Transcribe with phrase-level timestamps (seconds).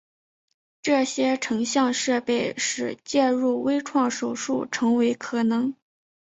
[0.81, 5.75] 这些成像设备使介入微创手术成为可能。